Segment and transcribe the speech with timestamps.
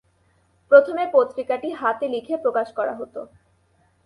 [0.71, 3.15] প্রথমে পত্রিকাটি হাতে লিখে প্রকাশ করা হত।